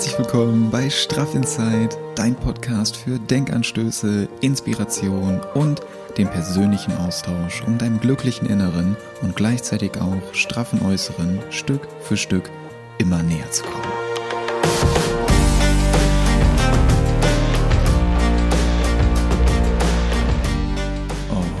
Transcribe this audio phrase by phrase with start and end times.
[0.00, 5.82] Herzlich willkommen bei Straff Inside, dein Podcast für Denkanstöße, Inspiration und
[6.16, 12.48] den persönlichen Austausch, um deinem glücklichen Inneren und gleichzeitig auch straffen Äußeren Stück für Stück
[12.96, 13.84] immer näher zu kommen.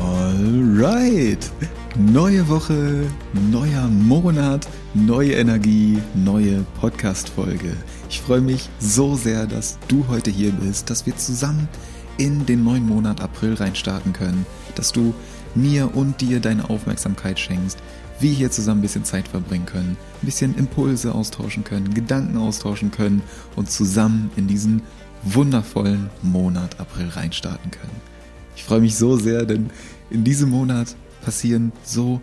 [0.00, 1.50] Alright!
[1.98, 3.02] Neue Woche,
[3.50, 7.76] neuer Monat, neue Energie, neue Podcast-Folge.
[8.10, 11.68] Ich freue mich so sehr, dass du heute hier bist, dass wir zusammen
[12.18, 15.14] in den neuen Monat April reinstarten können, dass du
[15.54, 17.78] mir und dir deine Aufmerksamkeit schenkst,
[18.18, 22.90] wir hier zusammen ein bisschen Zeit verbringen können, ein bisschen Impulse austauschen können, Gedanken austauschen
[22.90, 23.22] können
[23.54, 24.82] und zusammen in diesen
[25.22, 28.00] wundervollen Monat April reinstarten können.
[28.56, 29.70] Ich freue mich so sehr, denn
[30.10, 32.20] in diesem Monat passieren so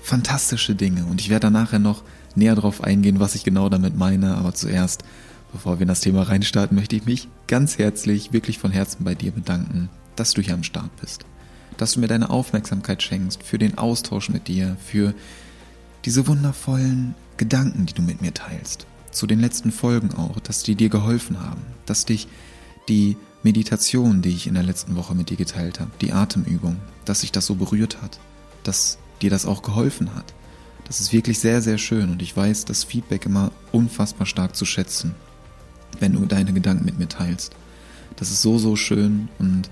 [0.00, 2.04] fantastische Dinge und ich werde nachher noch
[2.34, 5.04] näher drauf eingehen, was ich genau damit meine, aber zuerst,
[5.52, 9.14] bevor wir in das Thema reinstarten, möchte ich mich ganz herzlich, wirklich von Herzen bei
[9.14, 11.24] dir bedanken, dass du hier am Start bist,
[11.76, 15.14] dass du mir deine Aufmerksamkeit schenkst für den Austausch mit dir, für
[16.04, 20.74] diese wundervollen Gedanken, die du mit mir teilst, zu den letzten Folgen auch, dass die
[20.74, 22.28] dir geholfen haben, dass dich
[22.88, 27.20] die Meditation, die ich in der letzten Woche mit dir geteilt habe, die Atemübung, dass
[27.20, 28.18] sich das so berührt hat,
[28.64, 30.34] dass dir das auch geholfen hat.
[30.88, 34.64] Das ist wirklich sehr, sehr schön und ich weiß das Feedback immer unfassbar stark zu
[34.64, 35.14] schätzen,
[36.00, 37.54] wenn du deine Gedanken mit mir teilst.
[38.16, 39.70] Das ist so, so schön und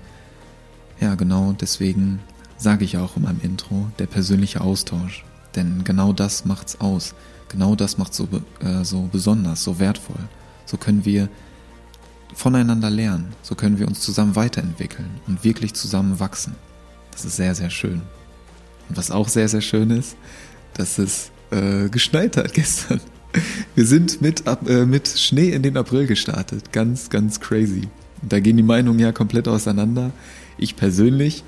[0.99, 2.19] ja, genau deswegen
[2.57, 5.25] sage ich auch in meinem Intro, der persönliche Austausch.
[5.55, 7.15] Denn genau das macht's aus.
[7.49, 8.27] Genau das macht so,
[8.59, 10.19] äh, so besonders, so wertvoll.
[10.65, 11.29] So können wir
[12.33, 13.33] voneinander lernen.
[13.41, 16.55] So können wir uns zusammen weiterentwickeln und wirklich zusammen wachsen.
[17.11, 18.01] Das ist sehr, sehr schön.
[18.89, 20.15] Und was auch sehr, sehr schön ist,
[20.77, 23.01] dass es äh, geschneit hat gestern.
[23.75, 26.71] Wir sind mit, äh, mit Schnee in den April gestartet.
[26.71, 27.87] Ganz, ganz crazy.
[28.27, 30.11] Da gehen die Meinungen ja komplett auseinander.
[30.57, 31.43] Ich persönlich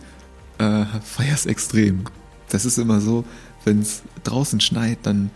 [0.59, 0.85] äh,
[1.34, 2.03] es extrem.
[2.50, 3.25] Das ist immer so,
[3.66, 5.31] wenn es draußen schneit, dann,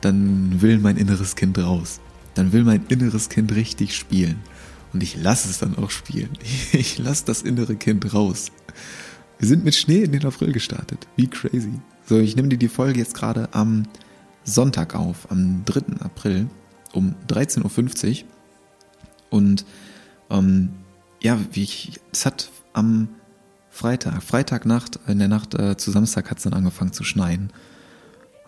[0.00, 2.00] dann will mein inneres Kind raus.
[2.34, 4.40] Dann will mein inneres Kind richtig spielen.
[4.92, 6.30] Und ich lasse es dann auch spielen.
[6.72, 8.52] Ich lasse das innere Kind raus.
[9.38, 11.06] Wir sind mit Schnee in den April gestartet.
[11.16, 11.80] Wie crazy.
[12.06, 13.84] So, ich nehme dir die Folge jetzt gerade am
[14.44, 16.00] Sonntag auf, am 3.
[16.00, 16.48] April
[16.92, 18.28] um 13.50 Uhr.
[19.30, 19.64] Und
[20.30, 20.70] ähm,
[21.20, 23.08] ja, wie ich, es hat am
[23.70, 27.52] Freitag, Freitagnacht, in der Nacht äh, zu Samstag hat es dann angefangen zu schneien.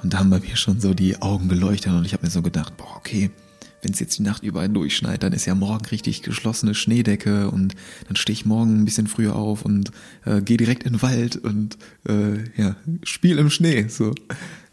[0.03, 2.43] Und da haben bei mir schon so die Augen geleuchtet und ich habe mir so
[2.43, 3.31] gedacht, boah, okay,
[3.85, 7.75] wenn es jetzt die Nacht überall durchschneit, dann ist ja morgen richtig geschlossene Schneedecke und
[8.07, 9.91] dann stehe ich morgen ein bisschen früher auf und
[10.25, 11.77] äh, gehe direkt in den Wald und
[12.09, 13.87] äh, ja, spiel im Schnee.
[13.89, 14.15] So,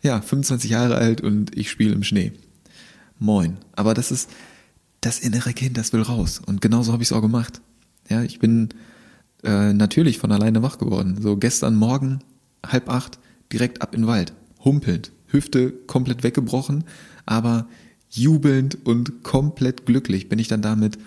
[0.02, 2.32] ja, 25 Jahre alt und ich spiele im Schnee.
[3.20, 3.58] Moin.
[3.76, 4.30] Aber das ist
[5.02, 6.42] das innere Kind, das will raus.
[6.46, 7.62] Und genauso habe ich es auch gemacht.
[8.10, 8.70] Ja, ich bin
[9.44, 11.18] äh, natürlich von alleine wach geworden.
[11.22, 12.20] So gestern Morgen,
[12.66, 13.20] halb acht,
[13.52, 14.34] direkt ab in den Wald.
[14.64, 15.12] Humpelnd.
[15.28, 16.84] Hüfte komplett weggebrochen,
[17.26, 17.68] aber
[18.12, 20.98] jubelnd und komplett glücklich bin ich dann da mit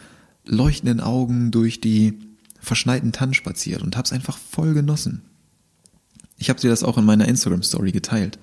[0.47, 2.19] leuchtenden Augen durch die
[2.61, 5.23] verschneiten Tannen spaziert und hab's einfach voll genossen.
[6.39, 8.39] Ich habe dir das auch in meiner Instagram Story geteilt.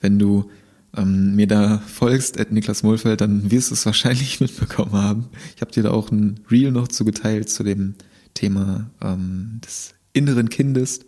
[0.00, 0.50] Wenn du
[0.96, 5.28] ähm, mir da folgst, at Niklas Mohlfeld, dann wirst du es wahrscheinlich mitbekommen haben.
[5.54, 7.94] Ich habe dir da auch ein Reel noch zu geteilt zu dem
[8.34, 11.00] Thema ähm, des inneren Kindes.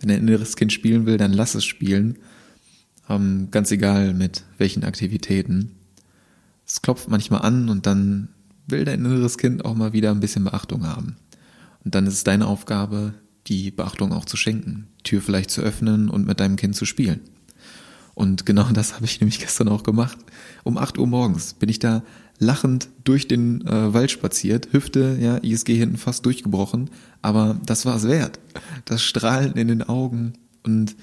[0.00, 2.18] Wenn ein inneres Kind spielen will, dann lass es spielen.
[3.08, 5.72] Ähm, ganz egal mit welchen Aktivitäten
[6.66, 8.28] es klopft manchmal an und dann
[8.66, 11.16] will dein inneres Kind auch mal wieder ein bisschen Beachtung haben.
[11.84, 13.14] Und dann ist es deine Aufgabe,
[13.46, 17.20] die Beachtung auch zu schenken, Tür vielleicht zu öffnen und mit deinem Kind zu spielen.
[18.14, 20.18] Und genau das habe ich nämlich gestern auch gemacht.
[20.62, 22.02] Um 8 Uhr morgens bin ich da
[22.38, 26.90] lachend durch den äh, Wald spaziert, Hüfte, ja, ISG hinten fast durchgebrochen,
[27.22, 28.40] aber das war es wert.
[28.84, 30.96] Das Strahlen in den Augen und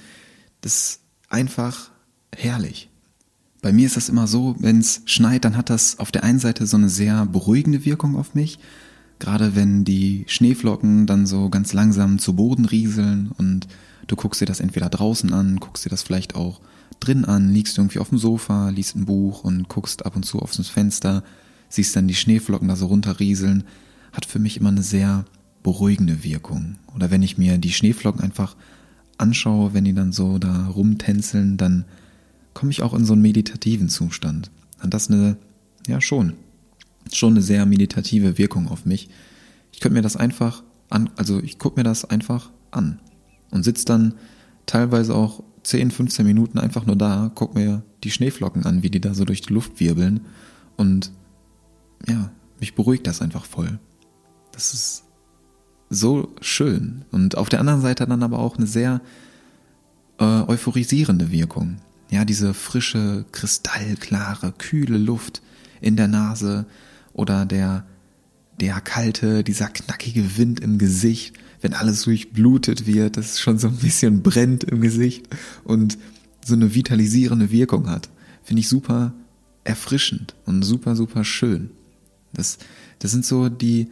[0.61, 0.99] das
[1.29, 1.91] einfach
[2.35, 2.90] herrlich.
[3.61, 6.39] Bei mir ist das immer so, wenn es schneit, dann hat das auf der einen
[6.39, 8.57] Seite so eine sehr beruhigende Wirkung auf mich.
[9.19, 13.67] Gerade wenn die Schneeflocken dann so ganz langsam zu Boden rieseln und
[14.07, 16.59] du guckst dir das entweder draußen an, guckst dir das vielleicht auch
[16.99, 20.39] drin an, liegst irgendwie auf dem Sofa, liest ein Buch und guckst ab und zu
[20.39, 21.23] aufs Fenster,
[21.69, 23.65] siehst dann die Schneeflocken da so runterrieseln,
[24.11, 25.25] hat für mich immer eine sehr
[25.61, 26.77] beruhigende Wirkung.
[26.95, 28.55] Oder wenn ich mir die Schneeflocken einfach
[29.19, 31.85] anschaue, wenn die dann so da rumtänzeln, dann
[32.53, 34.51] komme ich auch in so einen meditativen Zustand.
[34.83, 35.37] Und das eine,
[35.87, 36.33] ja schon,
[37.11, 39.09] schon eine sehr meditative Wirkung auf mich.
[39.71, 42.99] Ich könnte mir das einfach an, also ich gucke mir das einfach an
[43.51, 44.15] und sitze dann
[44.65, 49.01] teilweise auch 10, 15 Minuten einfach nur da, guck mir die Schneeflocken an, wie die
[49.01, 50.21] da so durch die Luft wirbeln
[50.77, 51.11] und
[52.07, 53.79] ja, mich beruhigt das einfach voll.
[54.51, 55.03] Das ist
[55.89, 57.05] so schön.
[57.11, 59.01] Und auf der anderen Seite dann aber auch eine sehr
[60.19, 61.77] äh, euphorisierende Wirkung.
[62.11, 65.41] Ja, diese frische, kristallklare, kühle Luft
[65.79, 66.65] in der Nase
[67.13, 67.85] oder der,
[68.59, 73.77] der kalte, dieser knackige Wind im Gesicht, wenn alles durchblutet wird, das schon so ein
[73.77, 75.27] bisschen brennt im Gesicht
[75.63, 75.97] und
[76.45, 78.09] so eine vitalisierende Wirkung hat.
[78.43, 79.13] Finde ich super
[79.63, 81.69] erfrischend und super, super schön.
[82.33, 82.57] Das,
[82.99, 83.87] das sind so die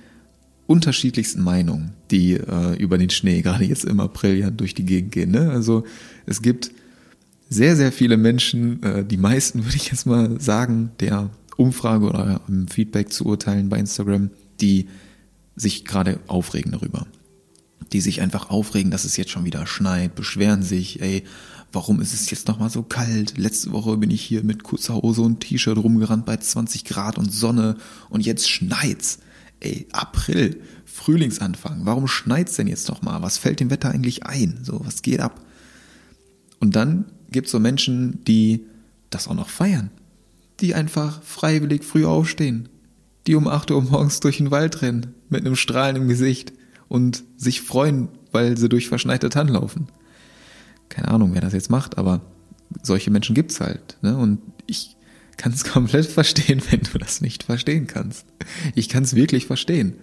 [0.67, 5.13] unterschiedlichsten Meinungen, die äh, über den Schnee gerade jetzt im April ja durch die Gegend
[5.13, 5.31] gehen.
[5.31, 5.49] Ne?
[5.51, 5.85] Also
[6.25, 6.71] es gibt
[7.49, 12.41] sehr, sehr viele Menschen, äh, die meisten würde ich jetzt mal sagen, der Umfrage oder
[12.47, 14.29] im Feedback zu urteilen bei Instagram,
[14.61, 14.87] die
[15.55, 17.05] sich gerade aufregen darüber.
[17.91, 21.23] Die sich einfach aufregen, dass es jetzt schon wieder schneit, beschweren sich, ey,
[21.73, 23.37] warum ist es jetzt nochmal so kalt?
[23.37, 27.33] Letzte Woche bin ich hier mit kurzer Hose und T-Shirt rumgerannt bei 20 Grad und
[27.33, 27.75] Sonne
[28.09, 29.19] und jetzt schneit's.
[29.59, 33.21] Ey, April, Frühlingsanfang, warum schneit's denn jetzt nochmal?
[33.21, 34.59] Was fällt dem Wetter eigentlich ein?
[34.63, 35.41] So, was geht ab?
[36.59, 38.65] Und dann gibt's so Menschen, die
[39.09, 39.91] das auch noch feiern.
[40.59, 42.69] Die einfach freiwillig früh aufstehen.
[43.27, 46.53] Die um 8 Uhr morgens durch den Wald rennen, mit einem Strahlen im Gesicht
[46.87, 49.87] und sich freuen, weil sie durch verschneite Tannen laufen
[50.89, 52.21] keine Ahnung, wer das jetzt macht, aber
[52.83, 53.97] solche Menschen gibt's halt.
[54.01, 54.17] Ne?
[54.17, 54.97] Und ich
[55.37, 58.25] kann es komplett verstehen, wenn du das nicht verstehen kannst.
[58.75, 59.93] Ich kann es wirklich verstehen.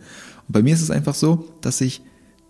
[0.46, 2.00] Und bei mir ist es einfach so, dass ich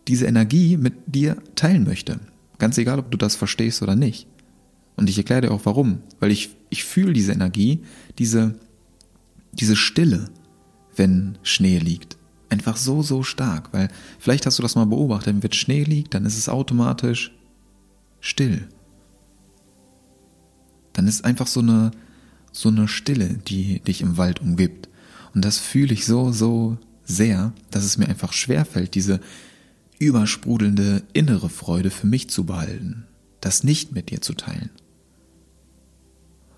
[0.06, 2.20] diese Energie mit dir teilen möchte.
[2.58, 4.28] Ganz egal, ob du das verstehst oder nicht.
[4.96, 5.98] Und ich erkläre dir auch warum.
[6.20, 7.80] Weil ich, ich fühle diese Energie,
[8.18, 8.54] diese,
[9.52, 10.30] diese Stille,
[10.96, 12.16] wenn Schnee liegt.
[12.48, 13.72] Einfach so, so stark.
[13.72, 13.88] Weil
[14.18, 17.32] vielleicht hast du das mal beobachtet, wenn Schnee liegt, dann ist es automatisch
[18.20, 18.68] still.
[20.92, 21.90] Dann ist einfach so eine,
[22.52, 24.88] so eine Stille, die dich im Wald umgibt.
[25.34, 29.20] Und das fühle ich so, so sehr, dass es mir einfach schwerfällt, diese
[29.98, 33.04] übersprudelnde innere Freude für mich zu behalten,
[33.40, 34.70] das nicht mit dir zu teilen.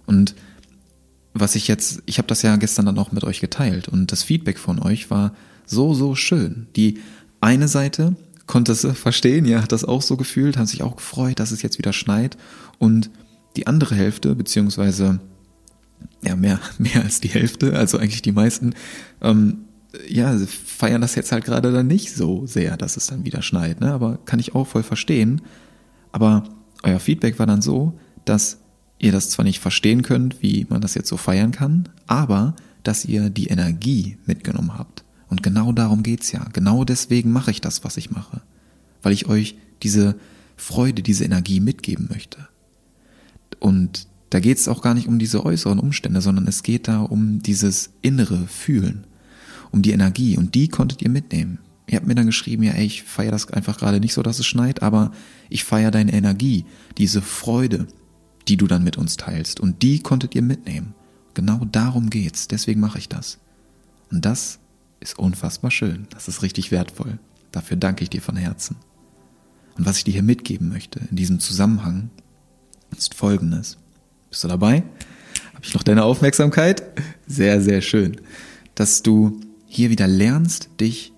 [0.08, 0.34] Und
[1.34, 4.22] was ich jetzt, ich habe das ja gestern dann auch mit euch geteilt und das
[4.22, 5.34] Feedback von euch war
[5.66, 6.66] so, so schön.
[6.76, 6.98] Die
[7.42, 8.16] eine Seite
[8.46, 11.60] konnte es verstehen, ja, hat das auch so gefühlt, hat sich auch gefreut, dass es
[11.60, 12.38] jetzt wieder schneit.
[12.78, 13.10] Und
[13.56, 15.20] die andere Hälfte, beziehungsweise
[16.24, 18.74] ja, mehr, mehr als die Hälfte, also eigentlich die meisten,
[19.20, 19.58] ähm,
[20.08, 23.80] ja, feiern das jetzt halt gerade dann nicht so sehr, dass es dann wieder schneit,
[23.80, 23.92] ne?
[23.92, 25.42] Aber kann ich auch voll verstehen.
[26.12, 26.44] Aber
[26.82, 28.58] euer Feedback war dann so, dass
[28.98, 33.04] ihr das zwar nicht verstehen könnt, wie man das jetzt so feiern kann, aber dass
[33.04, 35.04] ihr die Energie mitgenommen habt.
[35.28, 36.44] Und genau darum geht's ja.
[36.52, 38.40] Genau deswegen mache ich das, was ich mache.
[39.02, 40.16] Weil ich euch diese
[40.56, 42.48] Freude, diese Energie mitgeben möchte.
[43.60, 47.40] Und da geht's auch gar nicht um diese äußeren Umstände, sondern es geht da um
[47.42, 49.06] dieses innere Fühlen,
[49.70, 50.36] um die Energie.
[50.36, 51.58] Und die konntet ihr mitnehmen.
[51.86, 54.38] Ihr habt mir dann geschrieben, ja, ey, ich feiere das einfach gerade nicht so, dass
[54.38, 55.12] es schneit, aber
[55.48, 56.66] ich feiere deine Energie,
[56.98, 57.86] diese Freude,
[58.48, 59.60] die du dann mit uns teilst.
[59.60, 60.94] Und die konntet ihr mitnehmen.
[61.34, 62.48] Genau darum geht's.
[62.48, 63.38] Deswegen mache ich das.
[64.10, 64.58] Und das
[65.00, 66.06] ist unfassbar schön.
[66.10, 67.18] Das ist richtig wertvoll.
[67.52, 68.76] Dafür danke ich dir von Herzen.
[69.76, 72.10] Und was ich dir hier mitgeben möchte in diesem Zusammenhang
[72.96, 73.78] ist folgendes.
[74.30, 74.82] Bist du dabei?
[75.54, 76.82] Habe ich noch deine Aufmerksamkeit?
[77.26, 78.20] Sehr, sehr schön.
[78.74, 81.12] Dass du hier wieder lernst, dich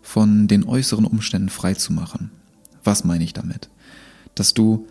[0.00, 2.30] von den äußeren Umständen frei zu machen.
[2.84, 3.68] Was meine ich damit?
[4.34, 4.86] Dass du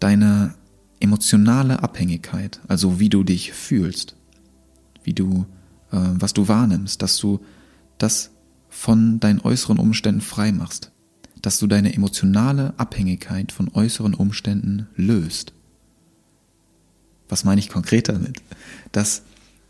[0.00, 0.54] deine
[1.02, 4.16] emotionale Abhängigkeit, also wie du dich fühlst,
[5.04, 5.46] wie du,
[5.90, 7.40] äh, was du wahrnimmst, dass du
[7.98, 8.30] das
[8.68, 10.92] von deinen äußeren Umständen frei machst,
[11.42, 15.52] dass du deine emotionale Abhängigkeit von äußeren Umständen löst.
[17.28, 18.42] Was meine ich konkret damit?
[18.92, 19.22] Dass,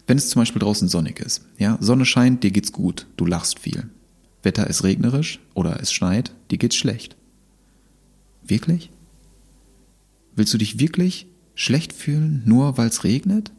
[0.06, 3.58] wenn es zum Beispiel draußen sonnig ist, ja, Sonne scheint, dir geht's gut, du lachst
[3.58, 3.88] viel.
[4.42, 7.16] Wetter ist regnerisch oder es schneit, dir geht's schlecht.
[8.42, 8.90] Wirklich?
[10.34, 13.52] Willst du dich wirklich schlecht fühlen, nur weil es regnet?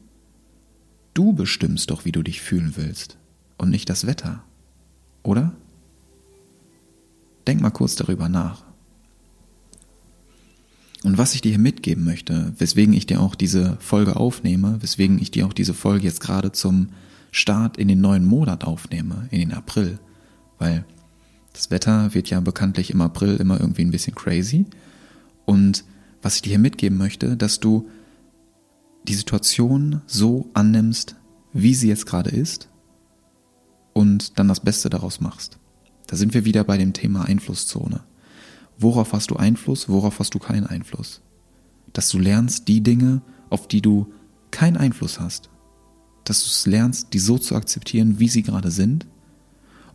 [1.13, 3.17] Du bestimmst doch, wie du dich fühlen willst
[3.57, 4.43] und nicht das Wetter.
[5.21, 5.55] Oder?
[7.45, 8.63] Denk mal kurz darüber nach.
[11.03, 15.21] Und was ich dir hier mitgeben möchte, weswegen ich dir auch diese Folge aufnehme, weswegen
[15.21, 16.89] ich dir auch diese Folge jetzt gerade zum
[17.31, 19.99] Start in den neuen Monat aufnehme, in den April,
[20.59, 20.85] weil
[21.51, 24.65] das Wetter wird ja bekanntlich im April immer irgendwie ein bisschen crazy.
[25.45, 25.83] Und
[26.23, 27.87] was ich dir hier mitgeben möchte, dass du
[29.07, 31.15] die Situation so annimmst,
[31.51, 32.69] wie sie jetzt gerade ist
[33.91, 35.59] und dann das Beste daraus machst.
[36.07, 38.01] Da sind wir wieder bei dem Thema Einflusszone.
[38.79, 41.21] Worauf hast du Einfluss, worauf hast du keinen Einfluss?
[41.91, 44.11] Dass du lernst die Dinge, auf die du
[44.49, 45.49] keinen Einfluss hast,
[46.23, 49.05] dass du es lernst, die so zu akzeptieren, wie sie gerade sind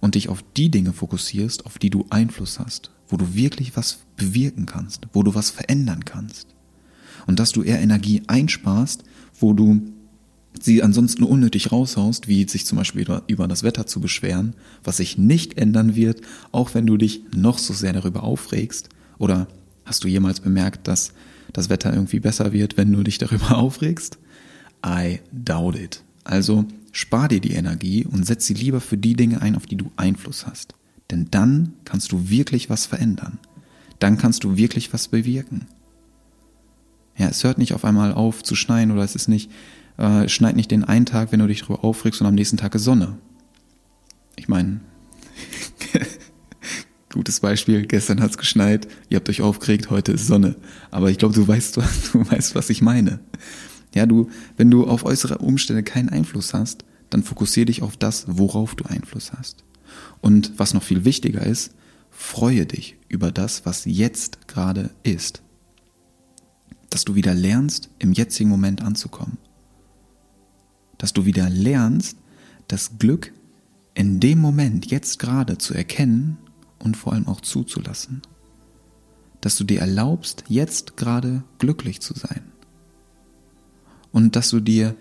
[0.01, 3.99] und dich auf die Dinge fokussierst, auf die du Einfluss hast, wo du wirklich was
[4.17, 6.49] bewirken kannst, wo du was verändern kannst.
[7.27, 9.05] Und dass du eher Energie einsparst,
[9.39, 9.83] wo du
[10.61, 15.19] sie ansonsten unnötig raushaust, wie sich zum Beispiel über das Wetter zu beschweren, was sich
[15.19, 16.21] nicht ändern wird,
[16.53, 18.89] auch wenn du dich noch so sehr darüber aufregst.
[19.19, 19.47] Oder
[19.85, 21.13] hast du jemals bemerkt, dass
[21.53, 24.19] das Wetter irgendwie besser wird, wenn du dich darüber aufregst?
[24.85, 26.03] I doubt it.
[26.25, 29.77] Also spar dir die Energie und setz sie lieber für die Dinge ein, auf die
[29.77, 30.75] du Einfluss hast.
[31.11, 33.39] Denn dann kannst du wirklich was verändern.
[33.99, 35.67] Dann kannst du wirklich was bewirken.
[37.17, 39.51] Ja, es hört nicht auf einmal auf zu schneien oder es ist nicht,
[39.97, 42.75] äh, schneit nicht den einen Tag, wenn du dich darüber aufregst und am nächsten Tag
[42.75, 43.19] ist Sonne.
[44.37, 44.81] Ich meine,
[47.13, 50.55] gutes Beispiel, gestern hat es geschneit, ihr habt euch aufgeregt, heute ist Sonne.
[50.93, 51.77] Aber ich glaube, du weißt,
[52.13, 53.19] du weißt, was ich meine.
[53.95, 58.27] Ja, du, wenn du auf äußere Umstände keinen Einfluss hast, dann fokussier dich auf das,
[58.29, 59.65] worauf du Einfluss hast.
[60.21, 61.75] Und was noch viel wichtiger ist,
[62.11, 65.43] freue dich über das, was jetzt gerade ist.
[66.91, 69.39] Dass du wieder lernst, im jetzigen Moment anzukommen.
[70.97, 72.17] Dass du wieder lernst,
[72.67, 73.33] das Glück
[73.95, 76.39] in dem Moment, jetzt gerade zu erkennen
[76.79, 78.23] und vor allem auch zuzulassen.
[79.41, 82.43] Dass du dir erlaubst, jetzt gerade glücklich zu sein
[84.13, 84.97] und dass du dir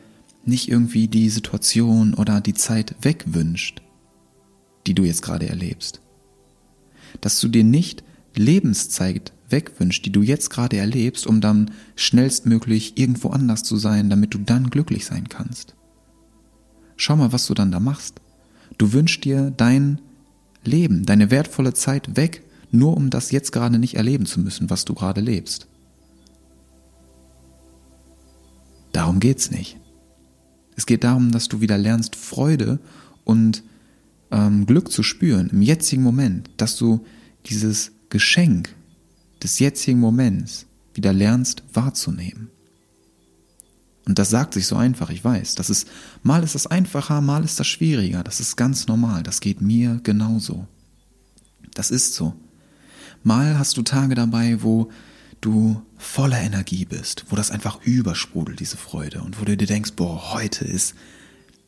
[0.46, 3.82] nicht irgendwie die Situation oder die Zeit wegwünscht,
[4.88, 6.01] die du jetzt gerade erlebst.
[7.22, 8.03] Dass du dir nicht
[8.36, 14.34] Lebenszeit wegwünscht, die du jetzt gerade erlebst, um dann schnellstmöglich irgendwo anders zu sein, damit
[14.34, 15.75] du dann glücklich sein kannst.
[16.96, 18.22] Schau mal, was du dann da machst.
[18.77, 20.01] Du wünschst dir dein
[20.63, 24.84] Leben, deine wertvolle Zeit weg, nur um das jetzt gerade nicht erleben zu müssen, was
[24.84, 25.67] du gerade lebst.
[28.91, 29.77] Darum geht's nicht.
[30.75, 32.79] Es geht darum, dass du wieder lernst, Freude
[33.24, 33.63] und
[34.32, 37.06] ähm, Glück zu spüren im jetzigen Moment, dass du
[37.46, 38.76] dieses Geschenk
[39.42, 42.50] des jetzigen Moments wieder lernst wahrzunehmen.
[44.06, 45.56] Und das sagt sich so einfach, ich weiß.
[45.56, 45.88] Das ist,
[46.24, 48.24] mal ist das einfacher, mal ist das schwieriger.
[48.24, 49.22] Das ist ganz normal.
[49.22, 50.66] Das geht mir genauso.
[51.74, 52.34] Das ist so.
[53.24, 54.90] Mal hast du Tage dabei, wo
[55.42, 59.92] du voller Energie bist, wo das einfach übersprudelt, diese Freude, und wo du dir denkst,
[59.96, 60.96] boah, heute ist,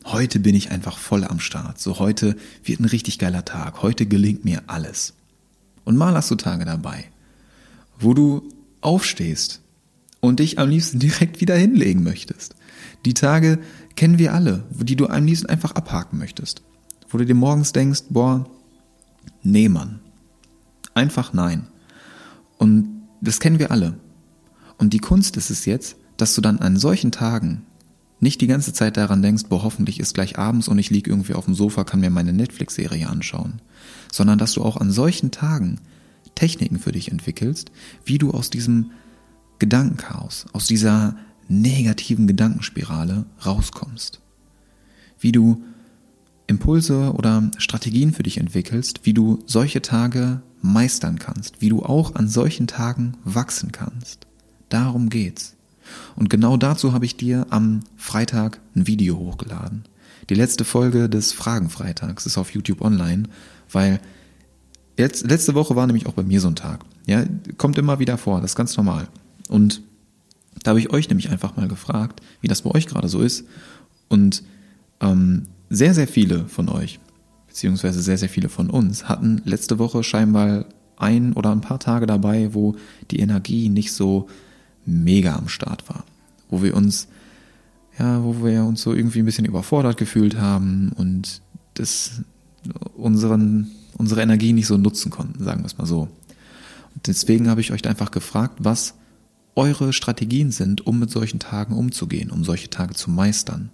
[0.04, 4.06] heute bin ich einfach voll am Start, so heute wird ein richtig geiler Tag, heute
[4.06, 5.14] gelingt mir alles.
[5.84, 7.04] Und mal hast du Tage dabei,
[7.98, 8.48] wo du
[8.80, 9.60] aufstehst
[10.20, 12.54] und dich am liebsten direkt wieder hinlegen möchtest.
[13.04, 13.58] Die Tage
[13.96, 16.62] kennen wir alle, die du am liebsten einfach abhaken möchtest.
[17.08, 18.48] Wo du dir morgens denkst, boah,
[19.42, 20.00] nee, Mann.
[20.94, 21.66] Einfach nein.
[22.58, 23.98] Und das kennen wir alle.
[24.78, 27.66] Und die Kunst ist es jetzt, dass du dann an solchen Tagen
[28.20, 31.34] nicht die ganze Zeit daran denkst, boah, hoffentlich ist gleich abends und ich liege irgendwie
[31.34, 33.60] auf dem Sofa, kann mir meine Netflix-Serie anschauen,
[34.12, 35.80] sondern dass du auch an solchen Tagen
[36.34, 37.70] Techniken für dich entwickelst,
[38.04, 38.92] wie du aus diesem
[39.58, 41.16] Gedankenchaos, aus dieser
[41.48, 44.20] negativen Gedankenspirale rauskommst.
[45.18, 45.62] Wie du
[46.46, 52.14] Impulse oder Strategien für dich entwickelst, wie du solche Tage meistern kannst, wie du auch
[52.14, 54.26] an solchen Tagen wachsen kannst.
[54.68, 55.56] Darum geht's.
[56.16, 59.84] Und genau dazu habe ich dir am Freitag ein Video hochgeladen.
[60.28, 63.24] Die letzte Folge des Fragenfreitags ist auf YouTube online,
[63.70, 64.00] weil
[64.96, 66.84] jetzt, letzte Woche war nämlich auch bei mir so ein Tag.
[67.06, 67.24] Ja,
[67.56, 69.08] kommt immer wieder vor, das ist ganz normal.
[69.48, 69.82] Und
[70.62, 73.44] da habe ich euch nämlich einfach mal gefragt, wie das bei euch gerade so ist.
[74.08, 74.44] Und
[75.00, 77.00] ähm, sehr, sehr viele von euch
[77.50, 80.66] beziehungsweise sehr, sehr viele von uns, hatten letzte Woche scheinbar
[80.96, 82.76] ein oder ein paar Tage dabei, wo
[83.10, 84.28] die Energie nicht so
[84.90, 86.04] mega am Start war.
[86.48, 87.08] Wo wir uns,
[87.98, 91.40] ja, wo wir uns so irgendwie ein bisschen überfordert gefühlt haben und
[91.74, 92.22] das
[92.96, 96.08] unseren, unsere Energie nicht so nutzen konnten, sagen wir es mal so.
[96.94, 98.94] Und deswegen habe ich euch einfach gefragt, was
[99.54, 103.70] eure Strategien sind, um mit solchen Tagen umzugehen, um solche Tage zu meistern.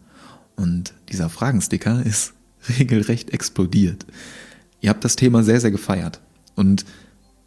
[0.57, 2.35] Und dieser Fragensticker ist
[2.79, 4.07] regelrecht explodiert.
[4.81, 6.21] Ihr habt das Thema sehr, sehr gefeiert.
[6.55, 6.85] Und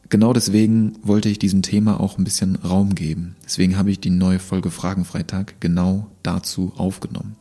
[0.10, 3.36] genau deswegen wollte ich diesem Thema auch ein bisschen Raum geben.
[3.44, 7.36] Deswegen habe ich die neue Folge Fragenfreitag genau dazu aufgenommen.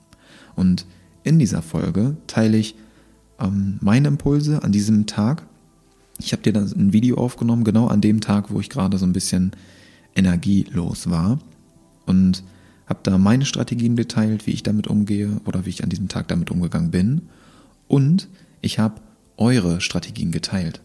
[0.54, 0.86] Und
[1.24, 2.74] in dieser Folge teile ich
[3.38, 5.42] ähm, meine Impulse an diesem Tag.
[6.18, 9.06] Ich habe dir dann ein Video aufgenommen, genau an dem Tag, wo ich gerade so
[9.06, 9.52] ein bisschen
[10.14, 11.38] energielos war.
[12.06, 12.42] Und
[12.86, 16.28] habe da meine Strategien geteilt, wie ich damit umgehe oder wie ich an diesem Tag
[16.28, 17.28] damit umgegangen bin.
[17.86, 18.28] Und
[18.60, 19.00] ich habe
[19.36, 20.80] eure Strategien geteilt,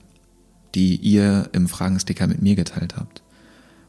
[0.75, 3.21] die ihr im Fragensticker mit mir geteilt habt.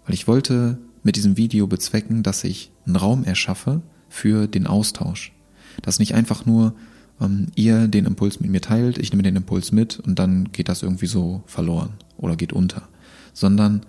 [0.04, 5.32] Weil ich wollte mit diesem Video bezwecken, dass ich einen Raum erschaffe für den Austausch.
[5.82, 6.74] Dass nicht einfach nur
[7.20, 10.68] ähm, ihr den Impuls mit mir teilt, ich nehme den Impuls mit und dann geht
[10.68, 12.88] das irgendwie so verloren oder geht unter,
[13.32, 13.84] sondern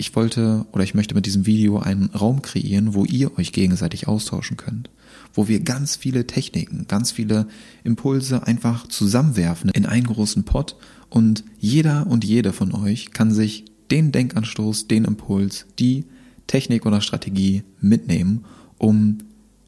[0.00, 4.08] ich wollte oder ich möchte mit diesem Video einen Raum kreieren, wo ihr euch gegenseitig
[4.08, 4.88] austauschen könnt,
[5.34, 7.46] wo wir ganz viele Techniken, ganz viele
[7.84, 10.76] Impulse einfach zusammenwerfen in einen großen Pot
[11.10, 16.06] und jeder und jede von euch kann sich den Denkanstoß, den Impuls, die
[16.46, 18.44] Technik oder Strategie mitnehmen,
[18.78, 19.18] um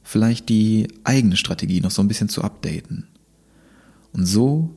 [0.03, 3.07] vielleicht die eigene Strategie noch so ein bisschen zu updaten.
[4.13, 4.71] Und so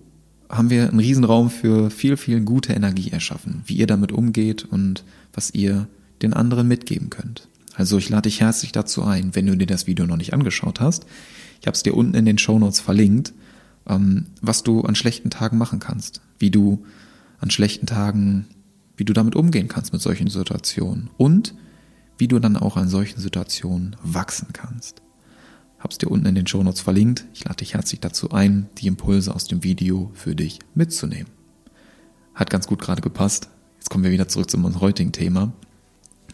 [0.50, 5.04] haben wir einen Riesenraum für viel, viel gute Energie erschaffen, wie ihr damit umgeht und
[5.34, 5.88] was ihr
[6.22, 7.48] den anderen mitgeben könnt.
[7.76, 10.80] Also ich lade dich herzlich dazu ein, wenn du dir das Video noch nicht angeschaut
[10.80, 11.06] hast.
[11.60, 13.34] Ich habe es dir unten in den Show Notes verlinkt,
[13.88, 16.86] ähm, was du an schlechten Tagen machen kannst, wie du
[17.40, 18.48] an schlechten Tagen,
[18.96, 21.54] wie du damit umgehen kannst mit solchen Situationen und
[22.18, 25.02] wie du dann auch an solchen Situationen wachsen kannst.
[25.86, 27.26] Hab's dir unten in den Shownotes verlinkt.
[27.36, 31.32] Ich lade dich herzlich dazu ein, die Impulse aus dem Video für dich mitzunehmen.
[32.34, 33.50] Hat ganz gut gerade gepasst.
[33.78, 35.54] Jetzt kommen wir wieder zurück zu unserem heutigen Thema.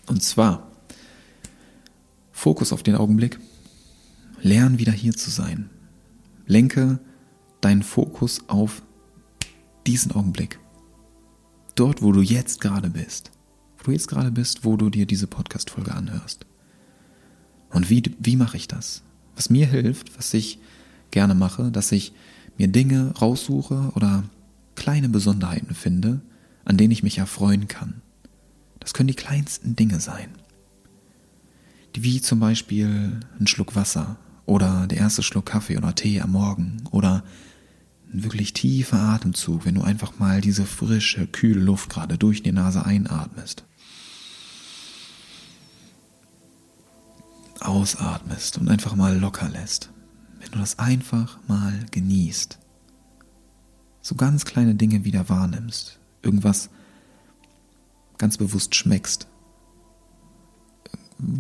[0.08, 0.72] Und zwar
[2.31, 3.41] Fokus auf den Augenblick.
[4.41, 5.70] Lern wieder hier zu sein.
[6.48, 7.01] Lenke
[7.60, 8.84] deinen Fokus auf
[9.86, 10.62] diesen Augenblick.
[11.75, 13.31] Dort, wo du jetzt gerade bist.
[13.79, 16.46] Wo du jetzt gerade bist, wo du dir diese Podcast-Folge anhörst.
[17.70, 19.03] Und wie, wie mache ich das?
[19.35, 20.59] Was mir hilft, was ich
[21.11, 22.13] gerne mache, dass ich
[22.57, 24.23] mir Dinge raussuche oder
[24.75, 26.21] kleine Besonderheiten finde,
[26.65, 28.01] an denen ich mich erfreuen kann.
[28.79, 30.29] Das können die kleinsten Dinge sein.
[31.93, 36.77] Wie zum Beispiel ein Schluck Wasser oder der erste Schluck Kaffee oder Tee am Morgen
[36.91, 37.23] oder
[38.13, 42.51] ein wirklich tiefer Atemzug, wenn du einfach mal diese frische, kühle Luft gerade durch die
[42.51, 43.65] Nase einatmest.
[47.62, 49.91] Ausatmest und einfach mal locker lässt.
[50.39, 52.58] Wenn du das einfach mal genießt.
[54.02, 56.00] So ganz kleine Dinge wieder wahrnimmst.
[56.24, 56.69] Irgendwas
[58.17, 59.28] ganz bewusst schmeckst.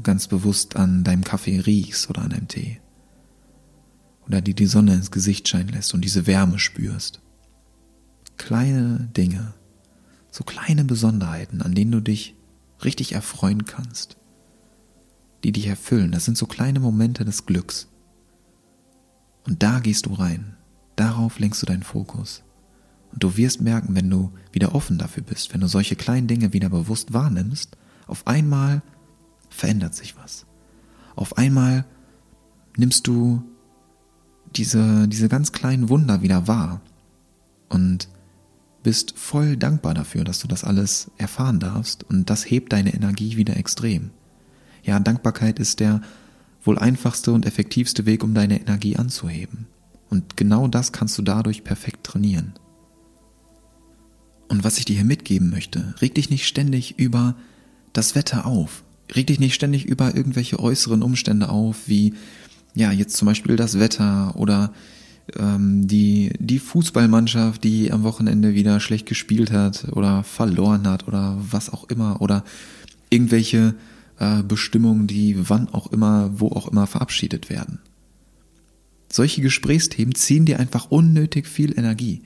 [0.03, 2.81] Ganz bewusst an deinem Kaffee riechst oder an deinem Tee
[4.31, 7.19] oder dir die Sonne ins Gesicht scheinen lässt und diese Wärme spürst.
[8.37, 9.53] Kleine Dinge,
[10.31, 12.35] so kleine Besonderheiten, an denen du dich
[12.81, 14.15] richtig erfreuen kannst,
[15.43, 17.87] die dich erfüllen, das sind so kleine Momente des Glücks.
[19.45, 20.55] Und da gehst du rein,
[20.95, 22.43] darauf lenkst du deinen Fokus.
[23.11, 26.53] Und du wirst merken, wenn du wieder offen dafür bist, wenn du solche kleinen Dinge
[26.53, 27.75] wieder bewusst wahrnimmst,
[28.07, 28.81] auf einmal
[29.49, 30.45] verändert sich was.
[31.15, 31.85] Auf einmal
[32.77, 33.43] nimmst du
[34.55, 36.81] diese, diese ganz kleinen Wunder wieder wahr
[37.69, 38.09] und
[38.83, 43.37] bist voll dankbar dafür, dass du das alles erfahren darfst und das hebt deine Energie
[43.37, 44.11] wieder extrem.
[44.83, 46.01] Ja, Dankbarkeit ist der
[46.63, 49.67] wohl einfachste und effektivste Weg, um deine Energie anzuheben.
[50.09, 52.53] Und genau das kannst du dadurch perfekt trainieren.
[54.49, 57.35] Und was ich dir hier mitgeben möchte, reg dich nicht ständig über
[57.93, 58.83] das Wetter auf.
[59.15, 62.13] Reg dich nicht ständig über irgendwelche äußeren Umstände auf, wie
[62.73, 64.73] ja, jetzt zum Beispiel das Wetter oder
[65.37, 71.37] ähm, die, die Fußballmannschaft, die am Wochenende wieder schlecht gespielt hat oder verloren hat oder
[71.39, 72.43] was auch immer oder
[73.09, 73.75] irgendwelche
[74.21, 77.79] äh, Bestimmungen, die wann auch immer, wo auch immer verabschiedet werden.
[79.11, 82.21] Solche Gesprächsthemen ziehen dir einfach unnötig viel Energie.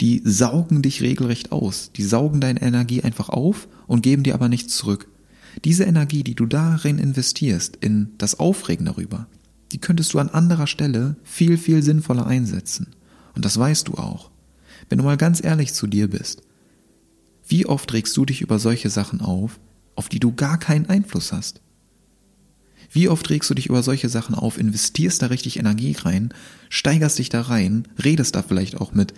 [0.00, 1.90] Die saugen dich regelrecht aus.
[1.96, 5.08] Die saugen deine Energie einfach auf und geben dir aber nichts zurück.
[5.64, 9.26] Diese Energie, die du darin investierst, in das Aufregen darüber,
[9.72, 12.88] die könntest du an anderer Stelle viel, viel sinnvoller einsetzen.
[13.34, 14.30] Und das weißt du auch.
[14.88, 16.42] Wenn du mal ganz ehrlich zu dir bist,
[17.48, 19.58] wie oft regst du dich über solche Sachen auf,
[19.98, 21.60] auf die du gar keinen Einfluss hast?
[22.90, 26.32] Wie oft regst du dich über solche Sachen auf, investierst da richtig Energie rein,
[26.70, 29.12] steigerst dich da rein, redest da vielleicht auch mit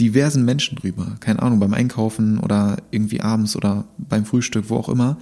[0.00, 4.88] diversen Menschen drüber, keine Ahnung, beim Einkaufen oder irgendwie abends oder beim Frühstück, wo auch
[4.88, 5.16] immer,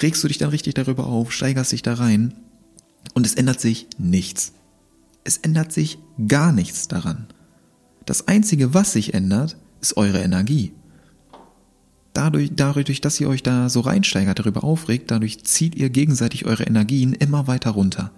[0.00, 2.32] regst du dich dann richtig darüber auf, steigerst dich da rein
[3.12, 4.52] und es ändert sich nichts.
[5.24, 7.26] Es ändert sich gar nichts daran.
[8.06, 10.72] Das Einzige, was sich ändert, ist eure Energie.
[12.12, 16.64] Dadurch, dadurch, dass ihr euch da so reinsteigert, darüber aufregt, dadurch zieht ihr gegenseitig eure
[16.64, 18.10] Energien immer weiter runter.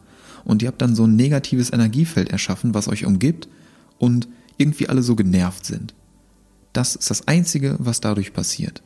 [0.45, 3.49] Und ihr habt dann so ein negatives Energiefeld erschaffen, was euch umgibt
[3.99, 5.95] und irgendwie alle so genervt sind.
[6.73, 8.83] Das ist das Einzige, was dadurch passiert.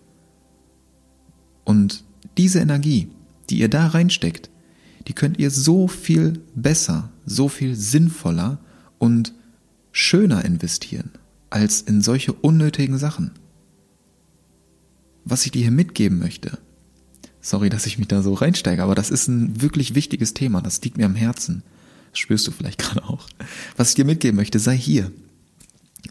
[1.64, 2.04] Und
[2.36, 3.08] diese Energie,
[3.48, 4.50] die ihr da reinsteckt,
[5.06, 8.58] die könnt ihr so viel besser, so viel sinnvoller
[8.98, 9.32] und
[9.92, 11.12] schöner investieren
[11.48, 13.30] als in solche unnötigen Sachen.
[15.28, 16.58] Was ich dir hier mitgeben möchte,
[17.40, 20.80] sorry, dass ich mich da so reinsteige, aber das ist ein wirklich wichtiges Thema, das
[20.82, 21.64] liegt mir am Herzen.
[22.12, 23.28] Das spürst du vielleicht gerade auch.
[23.76, 25.10] Was ich dir mitgeben möchte, sei hier.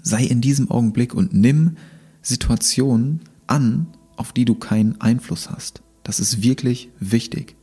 [0.04, 1.78] Sei in diesem Augenblick und nimm
[2.22, 5.82] Situationen an, auf die du keinen Einfluss hast.
[6.04, 7.56] Das ist wirklich wichtig.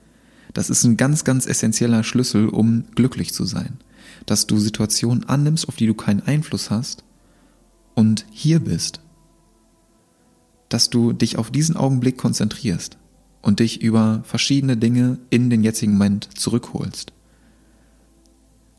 [0.55, 3.79] Das ist ein ganz, ganz essentieller Schlüssel, um glücklich zu sein.
[4.25, 7.05] Dass du Situationen annimmst, auf die du keinen Einfluss hast
[7.95, 9.02] und hier bist.
[10.73, 12.97] Dass du dich auf diesen Augenblick konzentrierst
[13.43, 17.13] und dich über verschiedene Dinge in den jetzigen Moment zurückholst.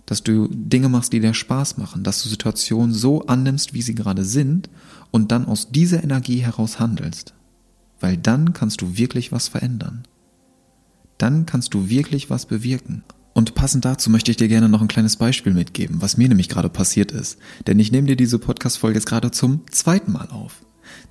[0.08, 3.94] Dass du Dinge machst, die dir Spaß machen, dass du Situationen so annimmst, wie sie
[3.94, 4.72] gerade sind
[5.12, 7.36] und dann aus dieser Energie heraus handelst.
[8.00, 10.02] Weil dann kannst du wirklich was verändern.
[11.20, 13.04] Dann kannst du wirklich was bewirken.
[13.34, 16.50] Und passend dazu möchte ich dir gerne noch ein kleines Beispiel mitgeben, was mir nämlich
[16.50, 17.38] gerade passiert ist.
[17.68, 20.64] Denn ich nehme dir diese Podcast-Folge jetzt gerade zum zweiten Mal auf.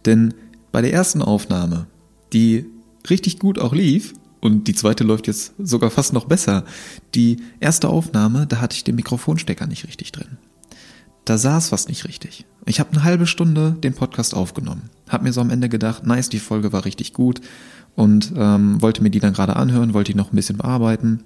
[0.07, 0.35] Denn
[0.73, 1.87] bei der ersten Aufnahme,
[2.33, 2.67] die
[3.09, 6.65] richtig gut auch lief, und die zweite läuft jetzt sogar fast noch besser.
[7.15, 10.37] Die erste Aufnahme, da hatte ich den Mikrofonstecker nicht richtig drin.
[11.25, 12.45] Da saß was nicht richtig.
[12.67, 14.91] Ich habe eine halbe Stunde den Podcast aufgenommen.
[15.09, 17.41] Hab mir so am Ende gedacht, nice, die Folge war richtig gut
[17.95, 21.23] und ähm, wollte mir die dann gerade anhören, wollte die noch ein bisschen bearbeiten.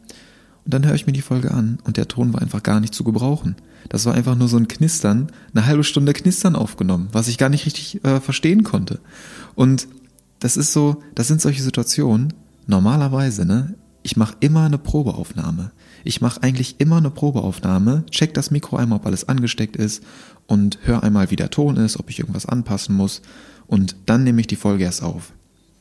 [0.67, 2.93] Und dann höre ich mir die Folge an und der Ton war einfach gar nicht
[2.93, 3.55] zu gebrauchen.
[3.89, 7.49] Das war einfach nur so ein Knistern, eine halbe Stunde Knistern aufgenommen, was ich gar
[7.49, 8.99] nicht richtig äh, verstehen konnte.
[9.55, 9.87] Und
[10.41, 12.35] das ist so, das sind solche Situationen,
[12.67, 13.75] normalerweise, ne?
[14.03, 15.71] Ich mache immer eine Probeaufnahme.
[16.03, 20.03] Ich mache eigentlich immer eine Probeaufnahme, check das Mikro einmal, ob alles angesteckt ist
[20.49, 23.23] und hör einmal, wie der Ton ist, ob ich irgendwas anpassen muss
[23.69, 25.33] und dann nehme ich die Folge erst auf.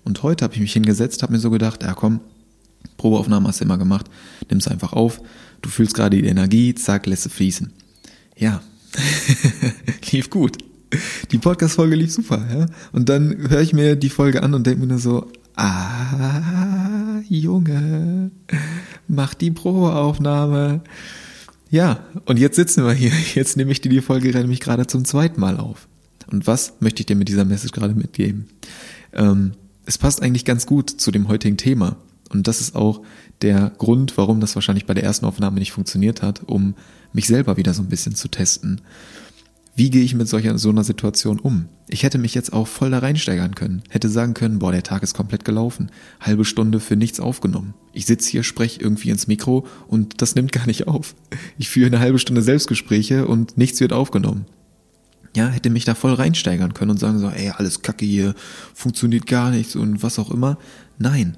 [0.03, 2.19] Und heute habe ich mich hingesetzt, habe mir so gedacht, ja komm,
[2.97, 4.07] Probeaufnahme hast du immer gemacht,
[4.49, 5.21] nimm es einfach auf,
[5.61, 7.71] du fühlst gerade die Energie, zack, lässt sie fließen.
[8.37, 8.61] Ja,
[10.11, 10.57] lief gut.
[11.31, 12.65] Die Podcast-Folge lief super, ja.
[12.91, 18.31] Und dann höre ich mir die Folge an und denke mir nur so, ah, Junge,
[19.07, 20.81] mach die Probeaufnahme.
[21.69, 23.11] Ja, und jetzt sitzen wir hier.
[23.33, 25.87] Jetzt nehme ich dir die Folge nämlich gerade zum zweiten Mal auf.
[26.31, 28.47] Und was möchte ich dir mit dieser Message gerade mitgeben?
[29.13, 29.53] Ähm,
[29.85, 31.97] es passt eigentlich ganz gut zu dem heutigen Thema.
[32.35, 33.01] Und das ist auch
[33.41, 36.75] der Grund, warum das wahrscheinlich bei der ersten Aufnahme nicht funktioniert hat, um
[37.13, 38.81] mich selber wieder so ein bisschen zu testen.
[39.77, 41.65] Wie gehe ich mit solcher, so einer Situation um?
[41.89, 45.03] Ich hätte mich jetzt auch voll da reinsteigern können, hätte sagen können, boah, der Tag
[45.03, 47.73] ist komplett gelaufen, halbe Stunde für nichts aufgenommen.
[47.93, 51.15] Ich sitze hier, spreche irgendwie ins Mikro und das nimmt gar nicht auf.
[51.57, 54.45] Ich führe eine halbe Stunde Selbstgespräche und nichts wird aufgenommen.
[55.35, 58.33] Ja, hätte mich da voll reinsteigern können und sagen so, ey, alles kacke hier,
[58.73, 60.57] funktioniert gar nichts und was auch immer.
[60.97, 61.37] Nein.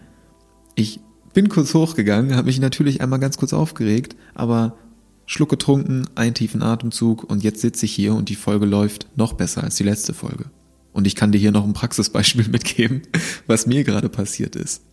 [0.80, 1.00] Ich
[1.34, 4.78] bin kurz hochgegangen, habe mich natürlich einmal ganz kurz aufgeregt, aber
[5.26, 9.34] Schluck getrunken, einen tiefen Atemzug und jetzt sitze ich hier und die Folge läuft noch
[9.34, 10.46] besser als die letzte Folge.
[10.94, 13.02] Und ich kann dir hier noch ein Praxisbeispiel mitgeben,
[13.48, 14.84] was mir gerade passiert ist.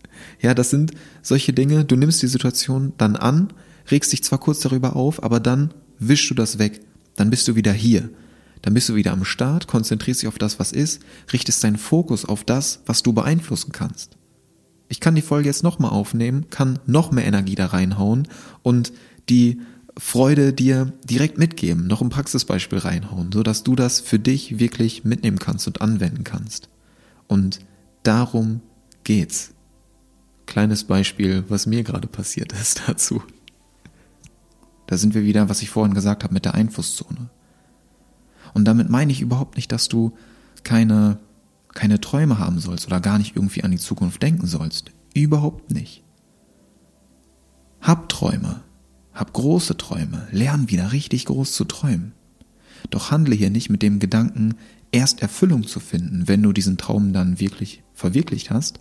[0.41, 3.53] Ja, das sind solche Dinge, du nimmst die Situation dann an,
[3.91, 6.81] regst dich zwar kurz darüber auf, aber dann wischst du das weg.
[7.17, 8.09] Dann bist du wieder hier.
[8.63, 12.25] Dann bist du wieder am Start, konzentrierst dich auf das, was ist, richtest deinen Fokus
[12.25, 14.17] auf das, was du beeinflussen kannst.
[14.89, 18.29] Ich kann die Folge jetzt nochmal aufnehmen, kann noch mehr Energie da reinhauen
[18.63, 18.93] und
[19.29, 19.61] die
[19.97, 25.05] Freude dir direkt mitgeben, noch ein Praxisbeispiel reinhauen, so dass du das für dich wirklich
[25.05, 26.69] mitnehmen kannst und anwenden kannst.
[27.29, 27.61] Und
[28.03, 28.61] darum
[29.05, 29.53] geht's.
[30.47, 33.23] Kleines Beispiel, was mir gerade passiert ist dazu.
[34.87, 37.31] Da sind wir wieder, was ich vorhin gesagt habe, mit der Einflusszone.
[38.53, 40.13] Und damit meine ich überhaupt nicht, dass du
[40.63, 41.19] keine,
[41.75, 44.93] keine Träume haben sollst oder gar nicht irgendwie an die Zukunft denken sollst.
[45.13, 46.03] Überhaupt nicht.
[47.81, 48.63] Hab Träume,
[49.13, 52.13] hab große Träume, lern wieder richtig groß zu träumen.
[52.91, 54.55] Doch handle hier nicht mit dem Gedanken,
[54.93, 58.81] erst Erfüllung zu finden, wenn du diesen Traum dann wirklich verwirklicht hast,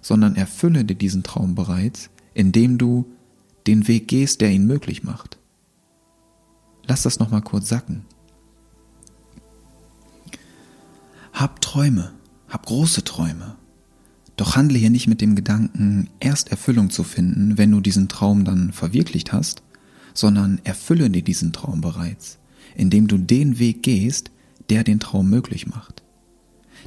[0.00, 3.10] sondern erfülle dir diesen Traum bereits, indem du
[3.66, 5.38] den Weg gehst, der ihn möglich macht.
[6.86, 8.04] Lass das nochmal kurz sacken.
[11.32, 12.12] Hab Träume,
[12.48, 13.56] hab große Träume.
[14.36, 18.44] Doch handle hier nicht mit dem Gedanken, erst Erfüllung zu finden, wenn du diesen Traum
[18.44, 19.62] dann verwirklicht hast,
[20.14, 22.38] sondern erfülle dir diesen Traum bereits,
[22.76, 24.30] indem du den Weg gehst,
[24.70, 26.02] der den Traum möglich macht.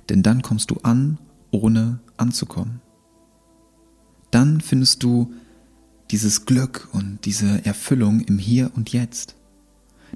[0.10, 1.18] Denn dann kommst du an,
[1.52, 2.82] ohne anzukommen.
[4.32, 5.34] Dann findest du
[6.10, 9.36] dieses Glück und diese Erfüllung im Hier und Jetzt.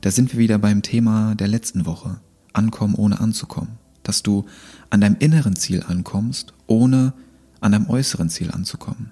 [0.01, 2.19] Da sind wir wieder beim Thema der letzten Woche,
[2.53, 3.77] ankommen ohne anzukommen,
[4.07, 4.45] dass du
[4.89, 7.13] an deinem inneren Ziel ankommst, ohne
[7.59, 9.11] an deinem äußeren Ziel anzukommen,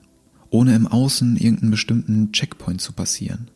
[0.50, 3.50] ohne im Außen irgendeinen bestimmten Checkpoint zu passieren.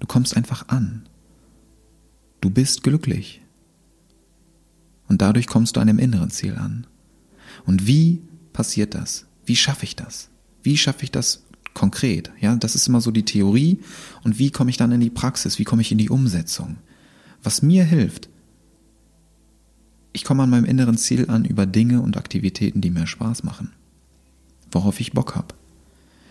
[0.00, 1.08] Du kommst einfach an.
[2.40, 3.42] Du bist glücklich.
[5.08, 6.86] Und dadurch kommst du an dem inneren Ziel an.
[7.64, 8.22] Und wie
[8.52, 9.26] passiert das?
[9.44, 10.28] Wie schaffe ich das?
[10.62, 11.46] Wie schaffe ich das,
[11.76, 12.32] konkret.
[12.40, 13.78] Ja, das ist immer so die Theorie.
[14.24, 15.60] Und wie komme ich dann in die Praxis?
[15.60, 16.78] Wie komme ich in die Umsetzung?
[17.42, 18.28] Was mir hilft,
[20.16, 23.72] ich komme an meinem inneren Ziel an über Dinge und Aktivitäten, die mir Spaß machen,
[24.70, 25.54] worauf ich Bock habe.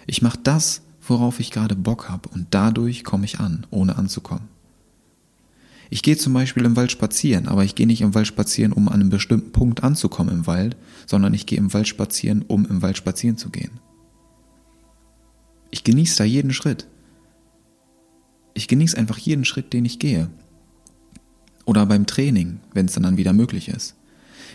[0.07, 4.47] Ich mache das, worauf ich gerade Bock habe und dadurch komme ich an, ohne anzukommen.
[5.91, 8.87] Ich gehe zum Beispiel im Wald spazieren, aber ich gehe nicht im Wald spazieren, um
[8.87, 12.81] an einem bestimmten Punkt anzukommen im Wald, sondern ich gehe im Wald spazieren, um im
[12.81, 13.79] Wald spazieren zu gehen.
[15.69, 16.87] Ich genieße da jeden Schritt.
[18.55, 20.31] Ich genieße einfach jeden Schritt, den ich gehe.
[21.65, 23.95] Oder beim Training, wenn es dann, dann wieder möglich ist.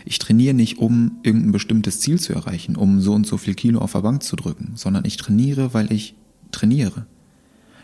[0.05, 3.79] Ich trainiere nicht, um irgendein bestimmtes Ziel zu erreichen, um so und so viel Kilo
[3.79, 6.15] auf der Bank zu drücken, sondern ich trainiere, weil ich
[6.51, 7.05] trainiere.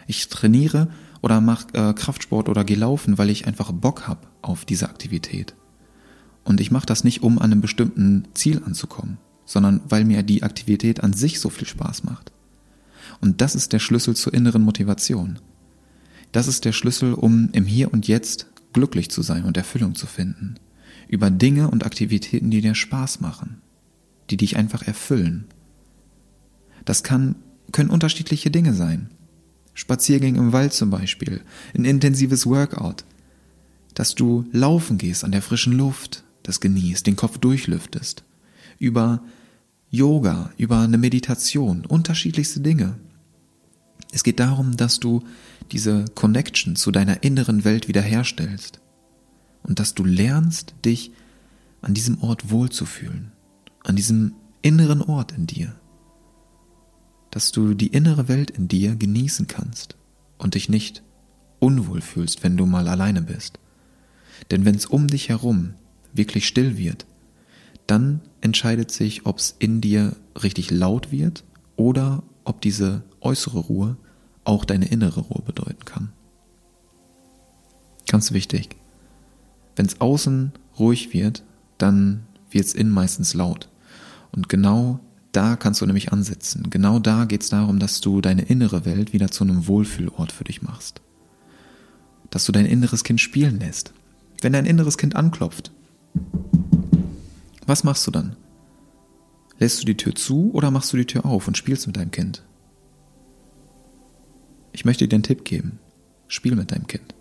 [0.07, 0.89] Ich trainiere
[1.21, 5.53] oder mache äh, Kraftsport oder gehe laufen, weil ich einfach Bock habe auf diese Aktivität.
[6.43, 10.43] Und ich mache das nicht, um an einem bestimmten Ziel anzukommen, sondern weil mir die
[10.43, 12.31] Aktivität an sich so viel Spaß macht.
[13.19, 15.39] Und das ist der Schlüssel zur inneren Motivation.
[16.31, 20.05] Das ist der Schlüssel, um im Hier und Jetzt glücklich zu sein und Erfüllung zu
[20.05, 20.55] finden.
[21.07, 23.61] Über Dinge und Aktivitäten, die dir Spaß machen,
[24.29, 25.45] die dich einfach erfüllen.
[26.85, 27.35] Das kann,
[27.71, 29.09] können unterschiedliche Dinge sein.
[29.73, 31.41] Spaziergänge im Wald zum Beispiel,
[31.75, 33.03] ein intensives Workout,
[33.95, 38.23] dass du laufen gehst an der frischen Luft, das genießt, den Kopf durchlüftest,
[38.77, 39.23] über
[39.89, 42.95] Yoga, über eine Meditation, unterschiedlichste Dinge.
[44.11, 45.23] Es geht darum, dass du
[45.71, 48.79] diese Connection zu deiner inneren Welt wiederherstellst
[49.63, 51.11] und dass du lernst, dich
[51.81, 53.31] an diesem Ort wohlzufühlen,
[53.83, 55.75] an diesem inneren Ort in dir,
[57.31, 59.95] dass du die innere Welt in dir genießen kannst
[60.37, 61.03] und dich nicht
[61.59, 63.59] unwohl fühlst, wenn du mal alleine bist.
[64.51, 65.73] Denn wenn es um dich herum
[66.13, 67.05] wirklich still wird,
[67.87, 71.43] dann entscheidet sich, ob es in dir richtig laut wird
[71.75, 73.97] oder ob diese äußere Ruhe
[74.47, 76.09] auch deine innere Ruhe bedeuten kann.
[78.07, 78.69] Ganz wichtig.
[79.75, 81.43] Wenn es außen ruhig wird,
[81.77, 83.69] dann wird es innen meistens laut.
[84.31, 84.99] Und genau
[85.31, 86.69] da kannst du nämlich ansetzen.
[86.69, 90.45] Genau da geht es darum, dass du deine innere Welt wieder zu einem Wohlfühlort für
[90.45, 91.01] dich machst.
[92.29, 93.93] Dass du dein inneres Kind spielen lässt.
[94.41, 95.71] Wenn dein inneres Kind anklopft,
[97.65, 98.35] was machst du dann?
[99.59, 102.11] Lässt du die Tür zu oder machst du die Tür auf und spielst mit deinem
[102.11, 102.43] Kind?
[104.77, 105.79] Ich möchte dir einen Tipp geben.
[106.27, 107.15] Spiel mit deinem Kind.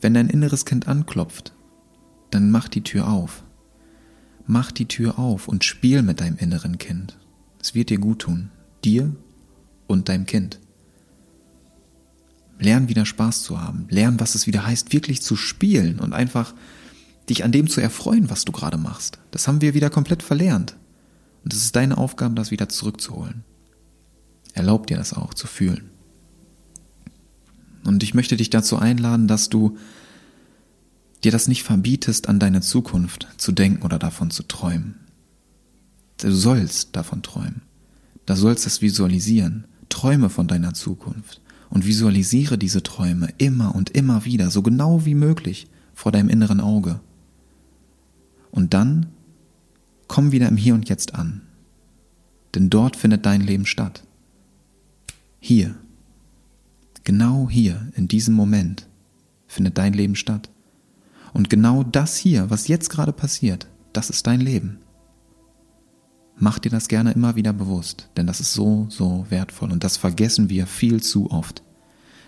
[0.00, 1.52] Wenn dein inneres Kind anklopft,
[2.30, 3.44] dann mach die Tür auf.
[4.46, 7.18] Mach die Tür auf und spiel mit deinem inneren Kind.
[7.60, 8.50] Es wird dir gut tun.
[8.82, 9.14] Dir
[9.86, 10.58] und deinem Kind.
[12.58, 13.86] Lern wieder Spaß zu haben.
[13.90, 16.54] Lern, was es wieder heißt, wirklich zu spielen und einfach
[17.28, 19.18] dich an dem zu erfreuen, was du gerade machst.
[19.32, 20.78] Das haben wir wieder komplett verlernt.
[21.44, 23.44] Und es ist deine Aufgabe, das wieder zurückzuholen.
[24.54, 25.90] Erlaub dir das auch zu fühlen.
[27.84, 29.76] Und ich möchte dich dazu einladen, dass du
[31.22, 34.94] dir das nicht verbietest, an deine Zukunft zu denken oder davon zu träumen.
[36.18, 37.62] Du sollst davon träumen.
[38.26, 39.66] Du sollst es visualisieren.
[39.88, 41.40] Träume von deiner Zukunft
[41.70, 46.60] und visualisiere diese Träume immer und immer wieder, so genau wie möglich, vor deinem inneren
[46.60, 47.00] Auge.
[48.50, 49.06] Und dann
[50.08, 51.42] komm wieder im Hier und Jetzt an.
[52.54, 54.04] Denn dort findet dein Leben statt.
[55.46, 55.74] Hier,
[57.04, 58.88] genau hier, in diesem Moment,
[59.46, 60.48] findet dein Leben statt.
[61.34, 64.78] Und genau das hier, was jetzt gerade passiert, das ist dein Leben.
[66.38, 69.98] Mach dir das gerne immer wieder bewusst, denn das ist so, so wertvoll und das
[69.98, 71.62] vergessen wir viel zu oft.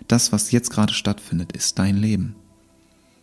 [0.08, 2.36] Das, was jetzt gerade stattfindet, ist dein Leben.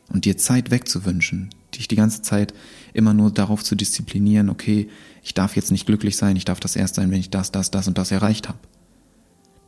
[0.10, 2.56] Und dir Zeit wegzuwünschen, dich die ganze Zeit
[2.94, 4.90] immer nur darauf zu disziplinieren, okay,
[5.22, 7.70] ich darf jetzt nicht glücklich sein, ich darf das erst sein, wenn ich das, das,
[7.70, 8.58] das und das erreicht habe.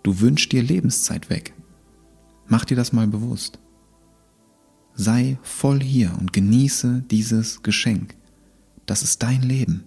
[0.06, 1.56] Du wünschst dir Lebenszeit weg.
[2.46, 3.58] Mach dir das mal bewusst.
[4.94, 8.16] Sei voll hier und genieße dieses Geschenk.
[8.86, 9.86] Das ist dein Leben.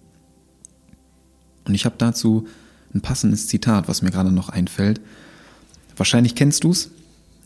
[1.63, 2.49] Und ich habe dazu
[2.93, 4.99] ein passendes Zitat, was mir gerade noch einfällt.
[5.95, 6.91] Wahrscheinlich kennst du's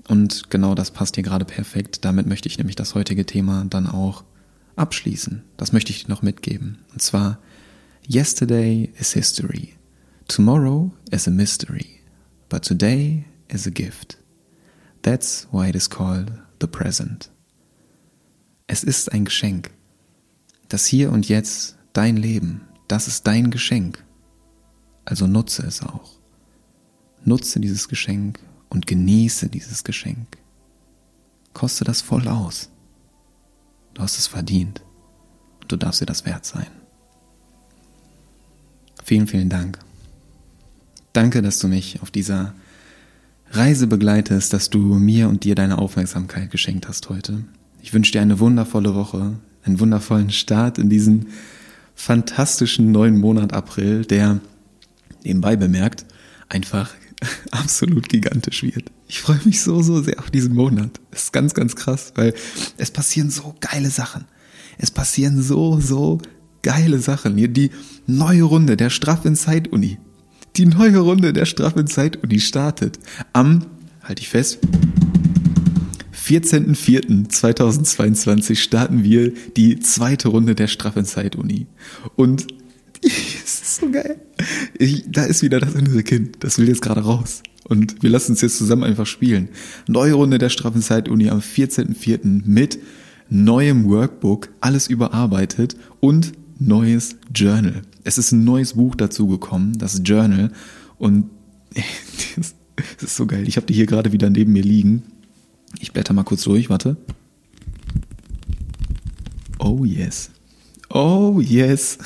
[0.08, 2.04] und genau das passt dir gerade perfekt.
[2.04, 4.24] Damit möchte ich nämlich das heutige Thema dann auch
[4.78, 5.44] abschließen.
[5.58, 6.80] Das möchte ich dir noch mitgeben.
[6.92, 7.38] Und zwar
[8.12, 9.74] Yesterday is history.
[10.28, 12.03] Tomorrow is a mystery
[12.54, 14.16] but today is a gift.
[15.02, 17.32] That's why it is called the present.
[18.68, 19.72] Es ist ein Geschenk.
[20.70, 24.06] Das Hier und Jetzt, dein Leben, das ist dein Geschenk.
[25.04, 26.20] Also nutze es auch.
[27.26, 28.40] Nutze dieses Geschenk
[28.70, 30.38] und genieße dieses Geschenk.
[31.54, 32.70] Koste das voll aus.
[33.96, 34.84] Du hast es verdient
[35.60, 36.68] und du darfst dir das wert sein.
[39.04, 39.80] Vielen, vielen Dank
[41.14, 42.56] Danke, dass du mich auf dieser
[43.52, 47.44] Reise begleitest, dass du mir und dir deine Aufmerksamkeit geschenkt hast heute.
[47.84, 51.28] Ich wünsche dir eine wundervolle Woche, einen wundervollen Start in diesen
[51.94, 54.40] fantastischen neuen Monat April, der
[55.24, 56.06] nebenbei bemerkt
[56.50, 56.90] einfach
[57.52, 58.92] absolut gigantisch wird.
[59.08, 61.00] Ich freue mich so, so sehr auf diesen Monat.
[61.12, 62.34] Das ist ganz, ganz krass, weil
[62.78, 64.26] es passieren so geile Sachen.
[64.80, 66.20] Es passieren so, so
[66.64, 67.38] geile Sachen.
[67.38, 67.70] Hier die
[68.08, 70.00] neue Runde der Straff Inside Uni.
[70.56, 73.00] Die neue Runde der Straff Inside Uni startet
[73.34, 73.66] am,
[74.04, 74.60] halte ich fest,
[76.16, 81.66] 14.04.2022 starten wir die zweite Runde der Straff Inside Uni.
[82.16, 82.46] Und
[83.02, 84.22] es ist so geil.
[84.78, 86.44] Ich, da ist wieder das innere Kind.
[86.44, 87.42] Das will jetzt gerade raus.
[87.64, 89.50] Und wir lassen uns jetzt zusammen einfach spielen.
[89.88, 92.44] Neue Runde der Straffen Zeit Uni am 14.04.
[92.46, 92.78] mit
[93.28, 97.82] neuem Workbook, alles überarbeitet und neues Journal.
[98.04, 100.52] Es ist ein neues Buch dazu gekommen, das Journal.
[100.98, 101.30] Und
[102.36, 102.54] es
[103.02, 103.48] ist so geil.
[103.48, 105.04] Ich habe die hier gerade wieder neben mir liegen.
[105.80, 106.98] Ich blätter mal kurz durch, warte.
[109.60, 110.32] Oh yes.
[110.90, 111.98] Oh yes.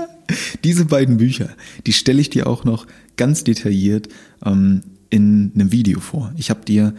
[0.64, 1.50] Diese beiden Bücher,
[1.86, 4.08] die stelle ich dir auch noch ganz detailliert
[4.44, 6.32] ähm, in einem Video vor.
[6.36, 6.94] Ich habe dir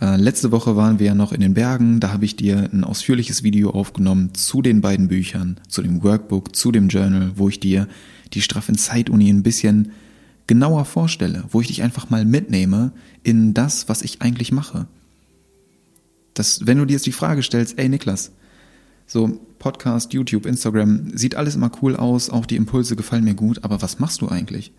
[0.00, 2.84] äh, letzte Woche waren wir ja noch in den Bergen, da habe ich dir ein
[2.84, 7.58] ausführliches Video aufgenommen zu den beiden Büchern, zu dem Workbook, zu dem Journal, wo ich
[7.58, 7.88] dir
[8.32, 9.92] die Straff in Zeituni ein bisschen
[10.46, 14.86] genauer vorstelle, wo ich dich einfach mal mitnehme in das, was ich eigentlich mache.
[16.34, 18.30] Das, wenn du dir jetzt die Frage stellst, ey Niklas,
[19.06, 23.64] so Podcast, YouTube, Instagram, sieht alles immer cool aus, auch die Impulse gefallen mir gut,
[23.64, 24.70] aber was machst du eigentlich?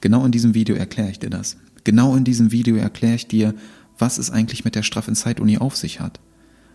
[0.00, 1.56] Genau in diesem Video erkläre ich dir das.
[1.84, 3.54] Genau in diesem Video erkläre ich dir,
[3.98, 6.20] was es eigentlich mit der Straff Insight Uni auf sich hat,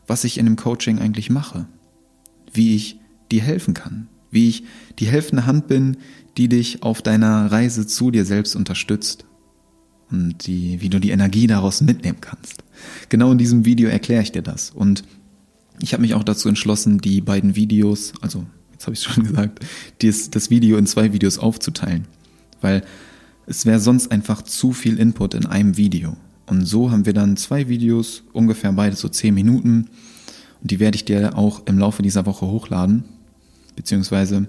[0.07, 1.67] was ich in dem Coaching eigentlich mache,
[2.51, 2.99] wie ich
[3.31, 4.63] dir helfen kann, wie ich
[4.99, 5.97] die helfende Hand bin,
[6.37, 9.25] die dich auf deiner Reise zu dir selbst unterstützt
[10.11, 12.63] und die, wie du die Energie daraus mitnehmen kannst.
[13.09, 15.03] Genau in diesem Video erkläre ich dir das und
[15.81, 19.65] ich habe mich auch dazu entschlossen, die beiden Videos, also jetzt habe ich schon gesagt,
[20.01, 22.05] dies, das Video in zwei Videos aufzuteilen,
[22.61, 22.83] weil
[23.45, 26.15] es wäre sonst einfach zu viel Input in einem Video.
[26.49, 29.87] Und so haben wir dann zwei Videos, ungefähr beide so zehn Minuten.
[30.61, 33.03] Und die werde ich dir auch im Laufe dieser Woche hochladen.
[33.75, 34.47] Beziehungsweise,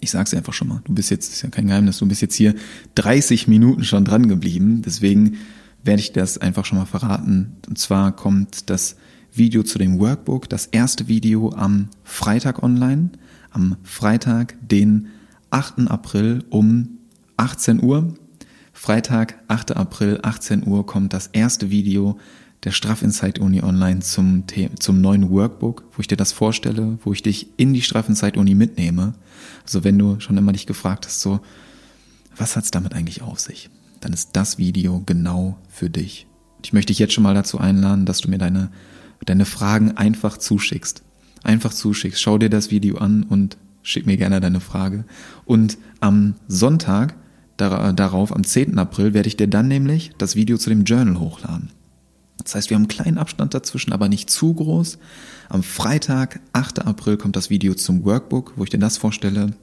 [0.00, 2.20] ich sage es einfach schon mal, du bist jetzt, ist ja kein Geheimnis, du bist
[2.20, 2.54] jetzt hier
[2.96, 4.82] 30 Minuten schon dran geblieben.
[4.84, 5.36] Deswegen
[5.84, 7.56] werde ich das einfach schon mal verraten.
[7.68, 8.96] Und zwar kommt das
[9.32, 13.10] Video zu dem Workbook, das erste Video am Freitag online,
[13.50, 15.08] am Freitag, den
[15.50, 15.88] 8.
[15.88, 16.98] April um
[17.36, 18.14] 18 Uhr.
[18.74, 19.76] Freitag, 8.
[19.76, 22.18] April, 18 Uhr kommt das erste Video
[22.64, 24.44] der Straff Insight Uni online zum,
[24.78, 28.36] zum neuen Workbook, wo ich dir das vorstelle, wo ich dich in die Straff Insight
[28.36, 29.14] Uni mitnehme.
[29.64, 31.40] Also wenn du schon immer dich gefragt hast, so,
[32.36, 33.70] was hat's damit eigentlich auf sich?
[34.00, 36.26] Dann ist das Video genau für dich.
[36.62, 38.70] Ich möchte dich jetzt schon mal dazu einladen, dass du mir deine
[39.24, 41.02] deine Fragen einfach zuschickst.
[41.42, 42.20] Einfach zuschickst.
[42.20, 45.04] Schau dir das Video an und schick mir gerne deine Frage.
[45.44, 47.14] Und am Sonntag
[47.56, 48.78] darauf, am 10.
[48.78, 51.70] April, werde ich dir dann nämlich das Video zu dem Journal hochladen.
[52.42, 54.98] Das heißt, wir haben einen kleinen Abstand dazwischen, aber nicht zu groß.
[55.48, 56.86] Am Freitag, 8.
[56.86, 59.54] April, kommt das Video zum Workbook, wo ich dir das vorstelle.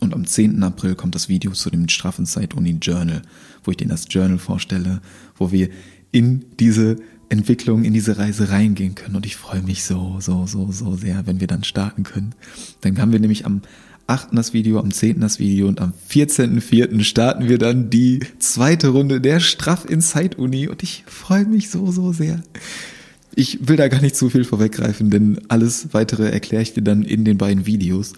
[0.00, 0.62] Und am 10.
[0.62, 3.22] April kommt das Video zu dem Straffenzeit-Uni Journal,
[3.64, 5.00] wo ich dir das Journal vorstelle,
[5.36, 5.70] wo wir
[6.12, 6.96] in diese
[7.30, 9.16] Entwicklung, in diese Reise reingehen können.
[9.16, 12.34] Und ich freue mich so, so, so, so sehr, wenn wir dann starten können.
[12.82, 13.62] Dann haben wir nämlich am
[14.06, 14.28] 8.
[14.32, 15.20] das Video, am 10.
[15.20, 17.02] das Video und am 14.04.
[17.04, 21.90] starten wir dann die zweite Runde der Straff Inside Uni und ich freue mich so,
[21.90, 22.42] so sehr.
[23.34, 27.02] Ich will da gar nicht zu viel vorweggreifen, denn alles weitere erkläre ich dir dann
[27.02, 28.12] in den beiden Videos.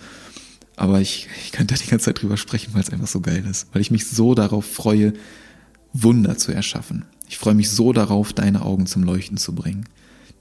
[0.74, 3.44] Aber ich, ich könnte da die ganze Zeit drüber sprechen, weil es einfach so geil
[3.48, 3.68] ist.
[3.72, 5.14] Weil ich mich so darauf freue,
[5.94, 7.06] Wunder zu erschaffen.
[7.28, 9.86] Ich freue mich so darauf, deine Augen zum Leuchten zu bringen.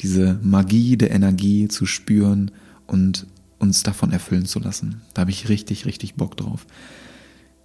[0.01, 2.51] Diese Magie der Energie zu spüren
[2.85, 3.27] und
[3.65, 5.01] uns davon erfüllen zu lassen.
[5.13, 6.65] Da habe ich richtig, richtig Bock drauf.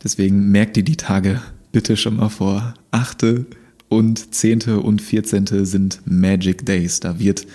[0.03, 1.41] Deswegen merkt dir die Tage
[1.73, 2.75] bitte schon mal vor.
[2.91, 3.47] Achte
[3.89, 7.01] und zehnte und vierzehnte sind Magic Days.
[7.01, 7.47] Da wird,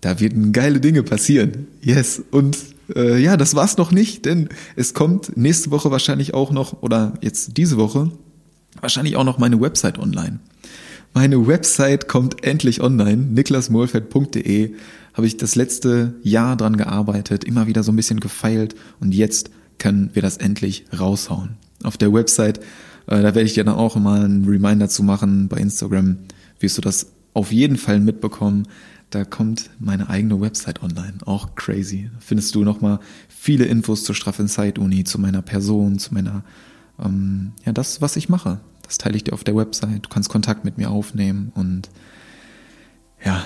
[0.00, 1.66] da werden geile Dinge passieren.
[1.82, 2.22] Yes.
[2.30, 2.58] Und
[2.94, 7.14] äh, ja, das war's noch nicht, denn es kommt nächste Woche wahrscheinlich auch noch, oder
[7.20, 8.10] jetzt diese Woche,
[8.80, 10.40] wahrscheinlich auch noch meine Website online.
[11.14, 14.74] Meine Website kommt endlich online, niklasmohlfeld.de.
[15.18, 19.50] Habe ich das letzte Jahr dran gearbeitet, immer wieder so ein bisschen gefeilt und jetzt
[19.80, 21.56] können wir das endlich raushauen.
[21.82, 22.58] Auf der Website,
[23.08, 25.48] äh, da werde ich dir dann auch immer einen Reminder zu machen.
[25.48, 26.18] Bei Instagram
[26.60, 28.68] wirst du das auf jeden Fall mitbekommen.
[29.10, 31.14] Da kommt meine eigene Website online.
[31.24, 32.12] Auch crazy.
[32.20, 36.44] Findest du nochmal viele Infos zur Straff Inside Uni, zu meiner Person, zu meiner,
[37.04, 40.04] ähm, ja, das, was ich mache Das teile ich dir auf der Website.
[40.04, 41.90] Du kannst Kontakt mit mir aufnehmen und
[43.24, 43.44] ja,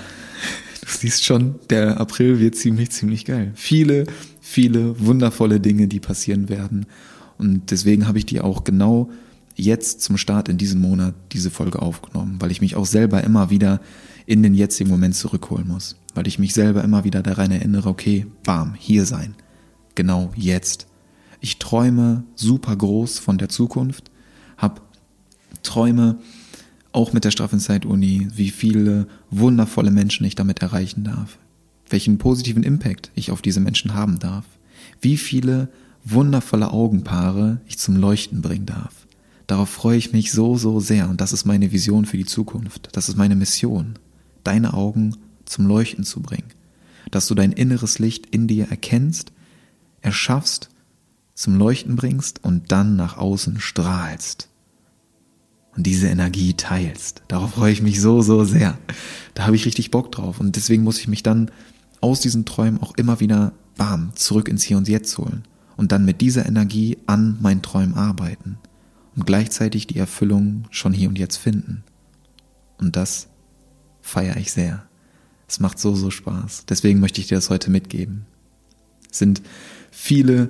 [0.83, 3.51] du siehst schon, der April wird ziemlich, ziemlich geil.
[3.55, 4.05] Viele,
[4.41, 6.85] viele wundervolle Dinge, die passieren werden.
[7.37, 9.09] Und deswegen habe ich dir auch genau
[9.55, 13.49] jetzt zum Start in diesem Monat diese Folge aufgenommen, weil ich mich auch selber immer
[13.49, 13.81] wieder
[14.25, 18.25] in den jetzigen Moment zurückholen muss, weil ich mich selber immer wieder daran erinnere, okay,
[18.43, 19.35] bam, hier sein,
[19.95, 20.87] genau jetzt.
[21.41, 24.11] Ich träume super groß von der Zukunft,
[24.57, 24.81] habe
[25.61, 26.19] Träume
[26.93, 29.07] auch mit der Straffenzeit-Uni, wie viele
[29.39, 31.37] wundervolle Menschen ich damit erreichen darf,
[31.89, 34.45] welchen positiven Impact ich auf diese Menschen haben darf,
[35.01, 35.69] wie viele
[36.03, 38.93] wundervolle Augenpaare ich zum Leuchten bringen darf.
[39.47, 42.89] Darauf freue ich mich so, so sehr und das ist meine Vision für die Zukunft.
[42.93, 43.99] Das ist meine Mission,
[44.43, 45.15] deine Augen
[45.45, 46.49] zum Leuchten zu bringen.
[47.11, 49.31] Dass du dein inneres Licht in dir erkennst,
[50.01, 50.69] erschaffst,
[51.33, 54.49] zum Leuchten bringst und dann nach außen strahlst.
[55.75, 57.23] Und diese Energie teilst.
[57.27, 58.77] Darauf freue ich mich so, so sehr.
[59.33, 60.39] Da habe ich richtig Bock drauf.
[60.39, 61.49] Und deswegen muss ich mich dann
[61.99, 65.43] aus diesen Träumen auch immer wieder, bam, zurück ins Hier und Jetzt holen.
[65.75, 68.57] Und dann mit dieser Energie an meinen Träumen arbeiten
[69.15, 71.83] und gleichzeitig die Erfüllung schon hier und jetzt finden.
[72.77, 73.29] Und das
[74.01, 74.85] feiere ich sehr.
[75.47, 76.65] Es macht so, so Spaß.
[76.67, 78.25] Deswegen möchte ich dir das heute mitgeben.
[79.09, 79.41] Es sind
[79.91, 80.49] viele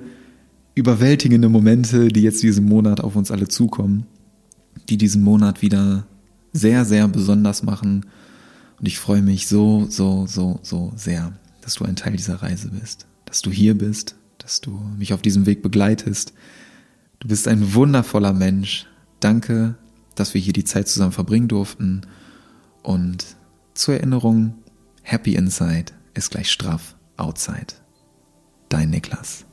[0.74, 4.06] überwältigende Momente, die jetzt diesen Monat auf uns alle zukommen,
[4.88, 6.06] die diesen Monat wieder
[6.52, 8.06] sehr, sehr besonders machen.
[8.78, 12.70] Und ich freue mich so, so, so, so sehr, dass du ein Teil dieser Reise
[12.70, 16.32] bist, dass du hier bist, dass du mich auf diesem Weg begleitest,
[17.24, 18.86] Du bist ein wundervoller Mensch.
[19.18, 19.76] Danke,
[20.14, 22.02] dass wir hier die Zeit zusammen verbringen durften.
[22.82, 23.24] Und
[23.72, 24.54] zur Erinnerung,
[25.00, 27.68] Happy Inside ist gleich straff Outside.
[28.68, 29.46] Dein Niklas.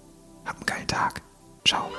[0.44, 1.22] Hab einen geilen Tag.
[1.66, 1.90] Ciao.